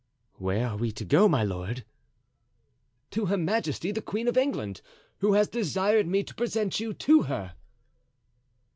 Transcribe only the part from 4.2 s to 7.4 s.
of England, who has desired me to present you to